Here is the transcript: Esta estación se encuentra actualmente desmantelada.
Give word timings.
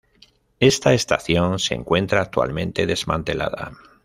Esta 0.59 0.93
estación 0.95 1.59
se 1.59 1.75
encuentra 1.75 2.21
actualmente 2.21 2.87
desmantelada. 2.87 3.73